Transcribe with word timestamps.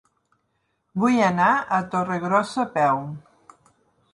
Vull 1.03 1.19
anar 1.25 1.49
a 1.53 1.79
Torregrossa 1.93 2.61
a 2.65 2.67
peu. 2.79 3.07